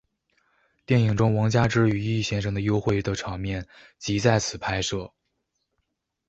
[0.83, 3.67] 电影中王佳芝与易先生的幽会的场面
[3.99, 5.13] 即在此拍摄。